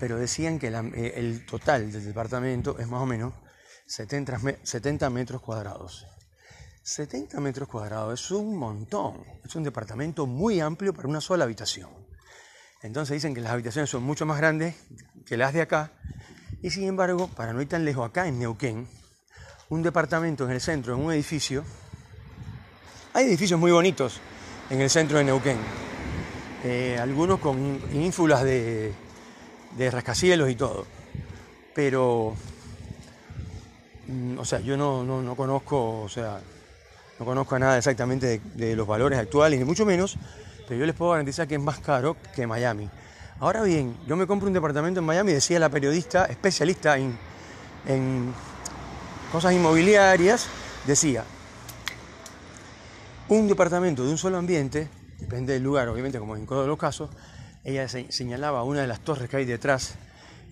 pero 0.00 0.18
decían 0.18 0.58
que 0.58 0.66
eh, 0.66 1.12
el 1.14 1.46
total 1.46 1.92
del 1.92 2.04
departamento 2.04 2.76
es 2.80 2.88
más 2.88 3.00
o 3.00 3.06
menos 3.06 3.32
70, 3.86 4.40
70 4.64 5.08
metros 5.08 5.40
cuadrados. 5.40 6.04
70 6.82 7.38
metros 7.38 7.68
cuadrados 7.68 8.20
es 8.20 8.30
un 8.32 8.56
montón, 8.56 9.24
es 9.44 9.54
un 9.54 9.62
departamento 9.62 10.26
muy 10.26 10.58
amplio 10.58 10.92
para 10.92 11.06
una 11.06 11.20
sola 11.20 11.44
habitación. 11.44 11.90
Entonces 12.82 13.14
dicen 13.14 13.34
que 13.34 13.40
las 13.40 13.52
habitaciones 13.52 13.88
son 13.88 14.02
mucho 14.02 14.26
más 14.26 14.38
grandes 14.38 14.74
que 15.24 15.36
las 15.36 15.52
de 15.52 15.60
acá. 15.60 15.92
Y 16.60 16.70
sin 16.70 16.88
embargo, 16.88 17.28
para 17.28 17.52
no 17.52 17.62
ir 17.62 17.68
tan 17.68 17.84
lejos, 17.84 18.04
acá 18.08 18.26
en 18.26 18.40
Neuquén, 18.40 18.88
un 19.68 19.84
departamento 19.84 20.44
en 20.44 20.50
el 20.50 20.60
centro, 20.60 20.96
en 20.96 21.04
un 21.04 21.12
edificio, 21.12 21.62
hay 23.14 23.26
edificios 23.26 23.60
muy 23.60 23.70
bonitos 23.70 24.20
en 24.70 24.80
el 24.80 24.90
centro 24.90 25.18
de 25.18 25.24
Neuquén. 25.24 25.58
Eh, 26.64 26.96
algunos 27.00 27.40
con 27.40 27.80
ínfulas 27.92 28.44
de, 28.44 28.92
de 29.76 29.90
rascacielos 29.90 30.50
y 30.50 30.54
todo. 30.54 30.86
Pero, 31.74 32.34
mm, 34.06 34.38
o 34.38 34.44
sea, 34.44 34.60
yo 34.60 34.76
no, 34.76 35.02
no, 35.04 35.34
conozco, 35.34 36.02
o 36.02 36.08
sea, 36.08 36.40
no 37.18 37.24
conozco 37.24 37.58
nada 37.58 37.78
exactamente 37.78 38.40
de 38.54 38.76
los 38.76 38.86
valores 38.86 39.18
actuales, 39.18 39.58
ni 39.58 39.64
mucho 39.64 39.86
menos, 39.86 40.16
pero 40.68 40.80
yo 40.80 40.86
les 40.86 40.94
puedo 40.94 41.12
garantizar 41.12 41.48
que 41.48 41.56
es 41.56 41.60
más 41.60 41.78
caro 41.78 42.16
que 42.34 42.46
Miami. 42.46 42.88
Ahora 43.40 43.62
bien, 43.62 43.96
yo 44.06 44.16
me 44.16 44.26
compro 44.26 44.46
un 44.46 44.54
departamento 44.54 45.00
en 45.00 45.06
Miami, 45.06 45.32
decía 45.32 45.58
la 45.58 45.68
periodista 45.68 46.26
especialista 46.26 46.96
en, 46.96 47.18
en 47.86 48.32
cosas 49.32 49.52
inmobiliarias, 49.52 50.46
decía, 50.86 51.24
un 53.38 53.48
departamento 53.48 54.04
de 54.04 54.10
un 54.10 54.18
solo 54.18 54.38
ambiente, 54.38 54.88
depende 55.18 55.52
del 55.54 55.62
lugar, 55.62 55.88
obviamente, 55.88 56.18
como 56.18 56.36
en 56.36 56.46
todos 56.46 56.66
los 56.66 56.78
casos, 56.78 57.10
ella 57.64 57.88
señalaba 57.88 58.62
una 58.64 58.80
de 58.80 58.86
las 58.86 59.00
torres 59.00 59.28
que 59.28 59.36
hay 59.36 59.44
detrás 59.44 59.96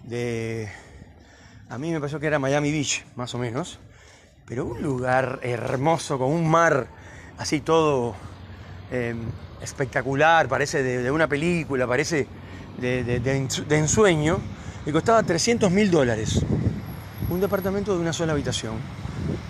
de... 0.05 0.69
A 1.69 1.79
mí 1.79 1.91
me 1.91 2.01
pareció 2.01 2.19
que 2.19 2.27
era 2.27 2.39
Miami 2.39 2.73
Beach, 2.73 3.05
más 3.17 3.35
o 3.35 3.39
menos, 3.39 3.79
pero 4.47 4.65
un 4.67 4.83
lugar 4.83 5.41
hermoso, 5.43 6.19
con 6.19 6.31
un 6.31 6.49
mar 6.49 6.89
así 7.39 7.61
todo... 7.61 8.15
Em, 8.91 9.19
espectacular, 9.63 10.49
parece 10.49 10.83
de, 10.83 11.11
una 11.11 11.29
película, 11.29 11.87
parece 11.87 12.27
de, 12.79 13.61
ensueño, 13.71 14.39
y 14.87 14.93
costaba 14.93 15.23
300 15.23 15.71
mil 15.71 15.91
dólares. 15.91 16.41
Un 17.29 17.41
departamento 17.41 17.95
de 17.95 18.01
una 18.01 18.13
sola 18.13 18.33
habitación. 18.33 18.75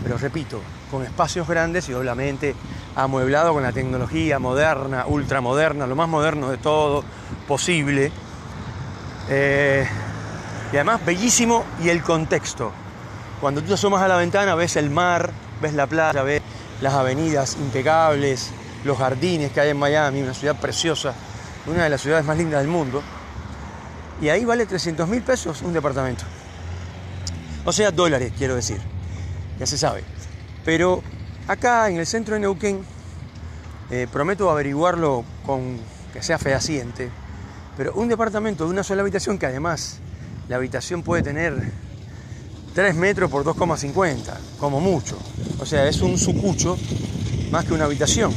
Pero 0.03 0.19
repito, 0.19 0.61
con 0.91 1.05
espacios 1.05 1.47
grandes 1.47 1.89
y 1.89 1.95
obviamente 1.95 2.55
amueblado 3.03 3.53
con 3.53 3.63
la 3.63 3.73
tecnología 3.73 4.39
moderna, 4.39 5.07
ultramoderna, 5.07 5.87
lo 5.87 5.97
más 5.97 6.09
moderno 6.09 6.51
de 6.51 6.59
todo 6.59 7.05
posible. 7.47 8.13
Eh, 9.29 9.87
y 10.73 10.77
además 10.77 11.05
bellísimo 11.05 11.65
y 11.83 11.89
el 11.89 12.03
contexto. 12.03 12.73
Cuando 13.41 13.61
tú 13.63 13.69
te 13.69 13.75
asomas 13.75 14.03
a 14.03 14.09
la 14.09 14.17
ventana 14.17 14.55
ves 14.55 14.77
el 14.77 14.91
mar, 14.91 15.31
ves 15.61 15.75
la 15.75 15.87
playa, 15.87 16.23
ves 16.23 16.43
las 16.81 16.95
avenidas 16.95 17.57
impecables, 17.57 18.51
los 18.85 18.99
jardines 18.99 19.53
que 19.53 19.61
hay 19.61 19.71
en 19.71 19.79
Miami, 19.79 20.23
una 20.23 20.35
ciudad 20.35 20.57
preciosa, 20.57 21.15
una 21.67 21.85
de 21.85 21.91
las 21.91 22.01
ciudades 22.01 22.25
más 22.25 22.37
lindas 22.37 22.61
del 22.61 22.71
mundo. 22.71 23.03
Y 24.21 24.29
ahí 24.29 24.45
vale 24.45 24.67
300 24.67 25.09
mil 25.09 25.23
pesos 25.23 25.63
un 25.63 25.73
departamento. 25.73 26.25
O 27.65 27.73
sea, 27.73 27.91
dólares, 27.91 28.33
quiero 28.37 28.55
decir. 28.55 28.81
Ya 29.59 29.67
se 29.67 29.77
sabe. 29.77 30.05
Pero 30.65 31.03
acá 31.51 31.89
en 31.89 31.97
el 31.97 32.07
centro 32.07 32.35
de 32.35 32.41
Neuquén, 32.41 32.85
Eh, 33.93 34.07
prometo 34.07 34.49
averiguarlo 34.49 35.25
con 35.45 35.77
que 36.13 36.23
sea 36.23 36.39
fehaciente. 36.39 37.11
Pero 37.77 37.93
un 37.95 38.07
departamento 38.09 38.63
de 38.65 38.71
una 38.71 38.85
sola 38.85 39.03
habitación 39.03 39.37
que 39.37 39.47
además 39.47 39.99
la 40.49 40.57
habitación 40.57 41.03
puede 41.03 41.25
tener 41.25 41.61
3 42.73 42.95
metros 42.95 43.29
por 43.29 43.43
2,50, 43.43 44.39
como 44.61 44.79
mucho. 44.79 45.19
O 45.59 45.67
sea, 45.67 45.89
es 45.89 46.03
un 46.03 46.19
sucucho 46.19 46.79
más 47.51 47.65
que 47.65 47.73
una 47.73 47.87
habitación. 47.87 48.33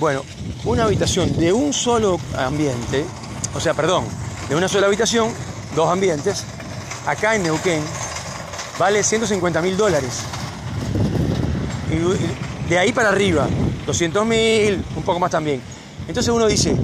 Bueno, 0.00 0.22
una 0.64 0.84
habitación 0.84 1.36
de 1.36 1.52
un 1.52 1.74
solo 1.74 2.18
ambiente, 2.34 3.04
o 3.54 3.60
sea, 3.60 3.74
perdón, 3.74 4.06
de 4.48 4.56
una 4.56 4.68
sola 4.68 4.86
habitación, 4.86 5.28
dos 5.76 5.90
ambientes, 5.90 6.44
acá 7.06 7.34
en 7.34 7.42
Neuquén, 7.42 7.82
vale 8.78 9.02
150 9.02 9.60
mil 9.60 9.76
dólares. 9.76 10.22
Y 11.92 12.68
de 12.70 12.78
ahí 12.78 12.92
para 12.92 13.10
arriba, 13.10 13.46
200 13.86 14.26
mil, 14.26 14.82
un 14.96 15.02
poco 15.02 15.18
más 15.20 15.30
también. 15.30 15.60
Entonces 16.08 16.32
uno 16.32 16.46
dice, 16.46 16.74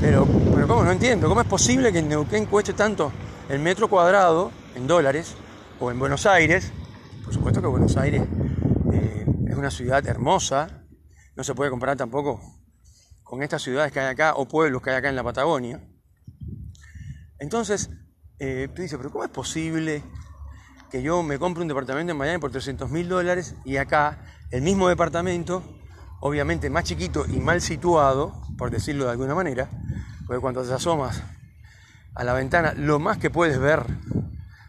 pero, 0.00 0.26
pero 0.54 0.68
¿cómo? 0.68 0.84
No 0.84 0.92
entiendo. 0.92 1.28
¿Cómo 1.28 1.40
es 1.40 1.46
posible 1.46 1.92
que 1.92 2.00
en 2.00 2.08
Neuquén 2.08 2.46
cueste 2.46 2.74
tanto 2.74 3.10
el 3.48 3.58
metro 3.60 3.88
cuadrado 3.88 4.50
en 4.74 4.86
dólares 4.86 5.34
o 5.80 5.90
en 5.90 5.98
Buenos 5.98 6.26
Aires? 6.26 6.72
Por 7.24 7.32
supuesto 7.32 7.62
que 7.62 7.68
Buenos 7.68 7.96
Aires 7.96 8.22
eh, 8.92 9.26
es 9.48 9.56
una 9.56 9.70
ciudad 9.70 10.06
hermosa. 10.06 10.84
No 11.34 11.42
se 11.42 11.54
puede 11.54 11.70
comparar 11.70 11.96
tampoco 11.96 12.40
con 13.22 13.42
estas 13.42 13.62
ciudades 13.62 13.92
que 13.92 14.00
hay 14.00 14.08
acá 14.08 14.34
o 14.34 14.46
pueblos 14.46 14.82
que 14.82 14.90
hay 14.90 14.96
acá 14.96 15.08
en 15.08 15.16
la 15.16 15.24
Patagonia. 15.24 15.80
Entonces, 17.38 17.88
eh, 18.38 18.68
pero 18.74 19.10
¿cómo 19.10 19.24
es 19.24 19.30
posible 19.30 20.02
que 20.92 21.02
yo 21.02 21.22
me 21.22 21.38
compre 21.38 21.62
un 21.62 21.68
departamento 21.68 22.12
en 22.12 22.18
Miami 22.18 22.38
por 22.38 22.50
300 22.50 22.90
mil 22.90 23.08
dólares 23.08 23.54
y 23.64 23.78
acá 23.78 24.18
el 24.50 24.60
mismo 24.60 24.90
departamento, 24.90 25.62
obviamente 26.20 26.68
más 26.68 26.84
chiquito 26.84 27.24
y 27.26 27.40
mal 27.40 27.62
situado, 27.62 28.42
por 28.58 28.70
decirlo 28.70 29.06
de 29.06 29.12
alguna 29.12 29.34
manera, 29.34 29.70
porque 30.26 30.42
cuando 30.42 30.62
te 30.62 30.70
asomas 30.70 31.22
a 32.14 32.24
la 32.24 32.34
ventana, 32.34 32.74
lo 32.76 32.98
más 32.98 33.16
que 33.16 33.30
puedes 33.30 33.58
ver 33.58 33.86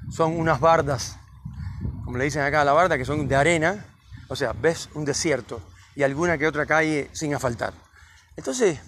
son 0.10 0.39
unas 0.39 0.62
bardas, 0.62 1.20
como 2.06 2.18
le 2.18 2.24
dicen 2.24 2.42
acá 2.42 2.62
a 2.62 2.65
la 2.65 2.72
barda, 2.72 2.98
que 2.98 3.03
son 3.03 3.27
de 3.27 3.36
arena, 3.36 3.86
o 4.30 4.38
sea, 4.38 4.53
ves 4.53 4.88
un 4.94 5.03
desierto 5.03 5.60
y 5.94 6.03
alguna 6.03 6.38
que 6.38 6.48
otra 6.48 6.65
calle 6.65 7.10
sin 7.12 7.36
asfaltar. 7.36 7.74
Entonces, 8.38 8.80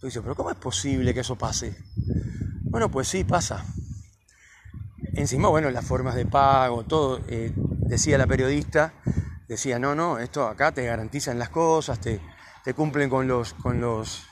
tú 0.00 0.06
dices, 0.06 0.22
pero 0.22 0.34
¿cómo 0.34 0.50
es 0.50 0.56
posible 0.56 1.12
que 1.12 1.20
eso 1.20 1.36
pase? 1.36 1.76
Bueno, 2.62 2.90
pues 2.90 3.06
sí, 3.06 3.22
pasa. 3.22 3.62
Encima, 5.12 5.48
bueno, 5.48 5.70
las 5.70 5.84
formas 5.84 6.14
de 6.14 6.26
pago, 6.26 6.84
todo, 6.84 7.20
eh, 7.28 7.52
decía 7.54 8.18
la 8.18 8.26
periodista, 8.26 8.94
decía, 9.46 9.78
no, 9.78 9.94
no, 9.94 10.18
esto 10.18 10.46
acá 10.46 10.72
te 10.72 10.84
garantizan 10.84 11.38
las 11.38 11.50
cosas, 11.50 12.00
te, 12.00 12.20
te 12.64 12.74
cumplen 12.74 13.10
con 13.10 13.28
los, 13.28 13.54
con 13.54 13.80
los, 13.80 14.24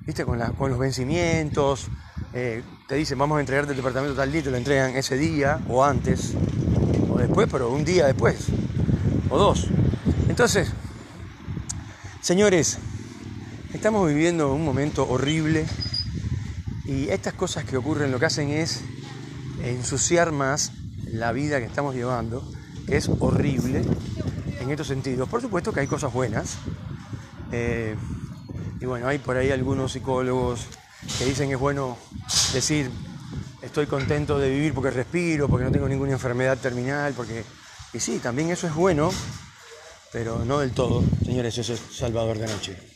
¿viste? 0.00 0.24
Con, 0.24 0.40
con 0.54 0.70
los 0.70 0.78
vencimientos, 0.78 1.88
eh, 2.32 2.62
te 2.88 2.94
dicen, 2.96 3.18
vamos 3.18 3.36
a 3.36 3.40
entregarte 3.40 3.72
el 3.72 3.76
departamento 3.76 4.16
tal 4.16 4.32
día, 4.32 4.42
te 4.42 4.50
lo 4.50 4.56
entregan 4.56 4.96
ese 4.96 5.16
día, 5.16 5.60
o 5.68 5.84
antes, 5.84 6.34
o 7.10 7.18
después, 7.18 7.48
pero 7.50 7.70
un 7.70 7.84
día 7.84 8.06
después, 8.06 8.46
o 9.30 9.38
dos. 9.38 9.68
Entonces, 10.28 10.72
señores, 12.20 12.78
estamos 13.72 14.08
viviendo 14.08 14.52
un 14.52 14.64
momento 14.64 15.08
horrible 15.08 15.66
y 16.84 17.08
estas 17.10 17.34
cosas 17.34 17.64
que 17.64 17.76
ocurren 17.76 18.10
lo 18.10 18.18
que 18.18 18.26
hacen 18.26 18.50
es 18.50 18.82
ensuciar 19.62 20.32
más 20.32 20.72
la 21.06 21.32
vida 21.32 21.58
que 21.58 21.66
estamos 21.66 21.94
llevando, 21.94 22.42
que 22.86 22.96
es 22.96 23.08
horrible 23.20 23.82
en 24.60 24.70
estos 24.70 24.86
sentidos. 24.86 25.28
Por 25.28 25.40
supuesto 25.40 25.72
que 25.72 25.80
hay 25.80 25.86
cosas 25.86 26.12
buenas. 26.12 26.56
Eh, 27.52 27.94
y 28.80 28.84
bueno, 28.86 29.08
hay 29.08 29.18
por 29.18 29.36
ahí 29.36 29.50
algunos 29.50 29.92
psicólogos 29.92 30.66
que 31.18 31.24
dicen 31.24 31.48
que 31.48 31.54
es 31.54 31.60
bueno 31.60 31.96
decir 32.52 32.90
estoy 33.62 33.86
contento 33.86 34.38
de 34.38 34.50
vivir 34.50 34.74
porque 34.74 34.90
respiro, 34.90 35.48
porque 35.48 35.64
no 35.64 35.72
tengo 35.72 35.88
ninguna 35.88 36.12
enfermedad 36.12 36.58
terminal, 36.58 37.12
porque... 37.14 37.44
Y 37.92 38.00
sí, 38.00 38.18
también 38.18 38.50
eso 38.50 38.66
es 38.66 38.74
bueno, 38.74 39.10
pero 40.12 40.44
no 40.44 40.58
del 40.58 40.72
todo. 40.72 41.02
Señores, 41.24 41.56
eso 41.58 41.72
es 41.72 41.80
Salvador 41.92 42.38
de 42.38 42.46
Noche. 42.46 42.95